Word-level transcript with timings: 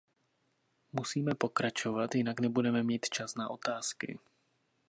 Musíme 0.91 1.35
pokračovat, 1.35 2.15
jinak 2.15 2.39
nebudeme 2.39 2.83
mít 2.83 3.09
čas 3.09 3.35
na 3.35 3.49
otázky. 3.49 4.19